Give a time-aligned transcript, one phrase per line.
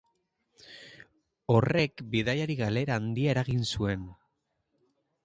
[1.55, 4.09] Horrek bidaiari galera handia eragin zuen.